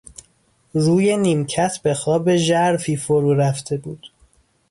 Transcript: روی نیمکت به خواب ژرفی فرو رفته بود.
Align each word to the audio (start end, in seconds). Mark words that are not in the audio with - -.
روی 0.73 1.17
نیمکت 1.17 1.77
به 1.83 1.93
خواب 1.93 2.35
ژرفی 2.35 2.95
فرو 2.97 3.33
رفته 3.33 3.77
بود. 3.77 4.07